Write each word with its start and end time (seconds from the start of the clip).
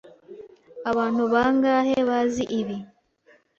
Abantu 0.89 1.23
bangahe 1.33 1.97
bazi 2.07 2.43
ibi? 2.59 2.77